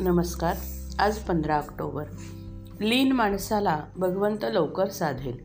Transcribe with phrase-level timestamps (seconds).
[0.00, 0.56] नमस्कार.
[0.98, 2.04] आज पंधरा ऑक्टोबर.
[2.80, 5.36] लीन माणसाला भगवंत लवकर साधेल.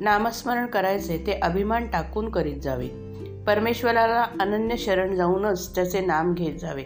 [0.00, 2.88] नामस्मरण करायचे ते अभिमान टाकून करीत जावे.
[3.46, 6.82] परमेश्वराला अनन्य शरण जाऊनच त्याचे नाम घेत जावे.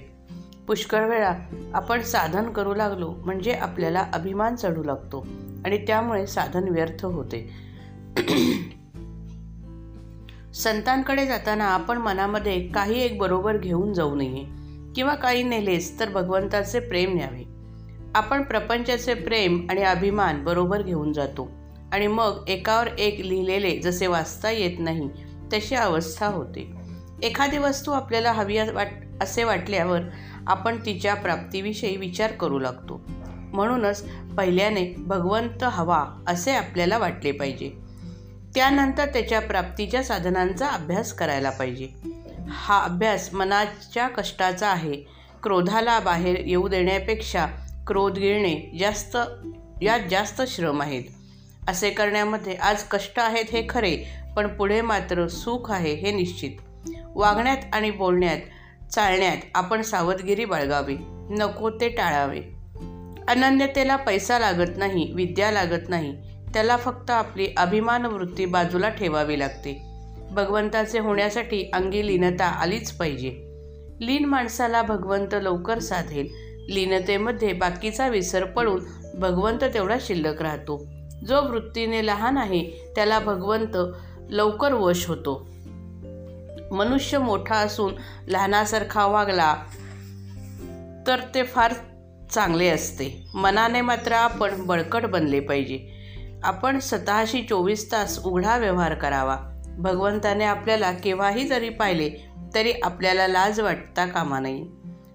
[0.66, 1.32] पुष्कळ वेळा
[1.74, 5.26] आपण साधन करू लागलो म्हणजे आपल्याला अभिमान चढू लागतो
[5.64, 7.50] आणि त्यामुळे साधन व्यर्थ होते.
[10.54, 14.65] संतांकडे जाताना आपण मनामध्ये काही एक बरोबर घेऊन जाऊ नये.
[14.96, 17.44] किंवा काही नेलेस तर भगवंताचे प्रेम न्यावे.
[18.14, 21.50] आपण प्रपंचाचे प्रेम आणि अभिमान बरोबर घेऊन जातो
[21.92, 25.08] आणि मग एकावर एक लिहिलेले जसे वाचता येत नाही
[25.52, 26.72] तशी अवस्था होते.
[27.22, 28.88] एखादी वस्तू आपल्याला हवी वाट
[29.22, 30.00] असे वाटल्यावर
[30.46, 33.00] आपण तिच्या प्राप्तीविषयी विचार करू लागतो.
[33.52, 34.04] म्हणूनच
[34.38, 37.72] पहिल्याने भगवंत हवा असे आपल्याला वाटले पाहिजे.
[38.54, 42.15] त्यानंतर त्याच्या प्राप्तीच्या साधनांचा अभ्यास करायला पाहिजे.
[42.50, 45.16] हा अभ्यास मनाच्या कष्टाचा आहे.
[45.42, 47.46] क्रोधाला बाहेर येऊ देण्यापेक्षा
[47.86, 49.16] क्रोध गिळणे जास्त
[49.82, 51.04] यात जास्त श्रम आहेत.
[51.68, 54.04] असे करण्यामध्ये आज कष्ट आहेत हे खरे
[54.36, 56.50] पण पुढे मात्र सुख आहे हे निश्चित.
[57.14, 58.38] वागण्यात आणि बोलण्यात
[58.92, 60.96] चालण्यात आपण सावधगिरी बाळगावी.
[61.30, 62.40] नको ते टाळावे.
[63.28, 66.16] अनन्यतेला पैसा लागत नाही विद्या लागत नाही
[66.54, 69.95] त्याला फक्त आपली अभिमान वृत्ती बाजूला ठेवावी लागते.
[70.30, 73.30] भगवंताचे होण्यासाठी अंगी लीनता आलीच पाहिजे.
[74.00, 76.28] लीन माणसाला भगवंत लवकर साधेल.
[76.74, 78.84] लीनतेमध्ये बाकीचा विसर पडून
[79.20, 80.86] भगवंत तेवढा शिल्लक राहतो.
[81.26, 83.76] जो वृत्तीने लहान आहे त्याला भगवंत
[84.30, 85.46] लवकर वश होतो.
[86.72, 87.94] मनुष्य मोठा असून
[88.28, 89.54] लहानासारखा वागला
[91.06, 91.74] तर ते फार
[92.30, 93.26] चांगले असते.
[93.34, 95.92] मनाने मात्र आपण बळकट बनले पाहिजे.
[96.42, 99.55] आपण स्वतःशी चोवीस तास उघडा व्यवहार करावा.
[99.76, 102.10] भगवंताने आपल्याला केव्हाही जरी पाहिले
[102.54, 104.64] तरी आपल्याला लाज वाटता कामा नये.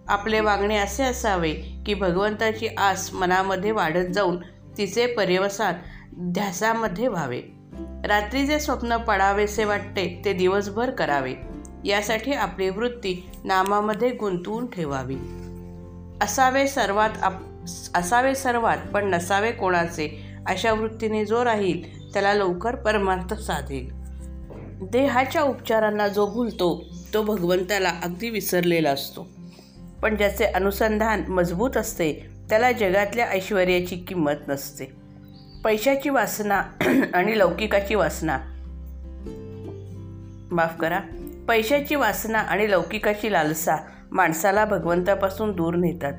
[0.07, 1.51] आपले वागणे असे असावे
[1.85, 4.37] की भगवंताची आस मनामध्ये वाढत जाऊन
[4.77, 5.73] तिचे पर्यवसान
[6.17, 7.41] ध्यासामध्ये व्हावे.
[8.05, 11.33] रात्री जे स्वप्न पडावेसे वाटते ते दिवसभर करावे.
[11.85, 15.17] यासाठी आपली वृत्ती नामामध्ये गुंतवून ठेवावी.
[16.21, 17.33] असावे सर्वात आप
[17.95, 20.25] असावे सर्वात पण नसावे कोणाचे?
[20.47, 24.00] अशा वृत्तीने जो राहील त्याला लवकर परमार्थ साधेल.
[24.81, 26.83] देहाच्या उपचारांना जो भूलतो
[27.13, 29.27] तो भगवंताला अगदी विसरलेला असतो.
[30.01, 32.13] पण ज्याचे अनुसंधान मजबूत असते
[32.49, 34.85] त्याला जगातल्या ऐश्वर्याची किंमत नसते.
[35.63, 36.63] पैशाची वासना
[37.13, 38.37] आणि लौकिकाची वासना.
[40.51, 40.99] माफ करा.
[41.47, 43.75] पैशाची वासना आणि लौकिकाची लालसा
[44.11, 46.13] माणसाला भगवंतापासून दूर नेतात.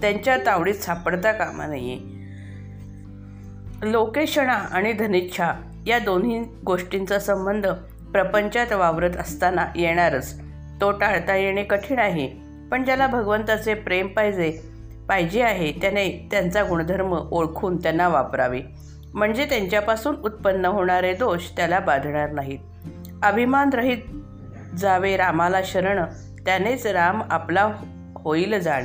[0.00, 1.98] त्यांच्या तावडीत सापडता कामा नये.
[3.92, 5.52] लोकेशणा आणि धनिच्छा
[5.86, 7.66] या दोन्ही गोष्टींचा संबंध
[8.12, 10.40] प्रपंचात वावरत असताना येणारच.
[10.80, 12.26] तो टाळता येणे कठीण आहे
[12.70, 14.60] पण ज्याला भगवंताचे प्रेम पाहिजे
[15.08, 18.60] पाहिजे आहे त्याने त्यांचा गुणधर्म ओळखून त्यांना वापरावे.
[19.14, 22.58] म्हणजे त्यांच्यापासून उत्पन्न होणारे दोष त्याला बाधणार नाहीत.
[23.22, 23.98] अभिमान रहित
[24.78, 26.04] जावे रामाला शरण
[26.44, 27.72] त्यानेच राम आपला
[28.16, 28.84] होईल जाण.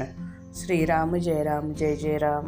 [0.53, 2.45] श्रीराम जय राम जय जय राम.